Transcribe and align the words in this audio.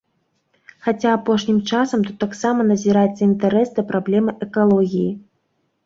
Хаця 0.85 1.11
апошнім 1.17 1.59
часам 1.73 1.99
тут 2.09 2.17
таксама 2.25 2.67
назіраецца 2.73 3.17
інтарэс 3.31 3.69
да 3.79 3.89
праблемы 3.95 4.31
экалогіі. 4.51 5.11